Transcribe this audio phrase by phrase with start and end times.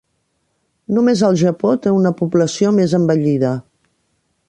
[0.97, 3.57] Només el Japó té una població més envellida.